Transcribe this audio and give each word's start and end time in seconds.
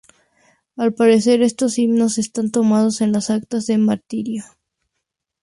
Al 0.77 0.95
parecer, 0.95 1.43
estos 1.43 1.77
himnos 1.77 2.17
están 2.17 2.49
tomados 2.49 2.97
de 2.97 3.05
las 3.05 3.29
actas 3.29 3.67
de 3.67 3.77
martirio. 3.77 4.43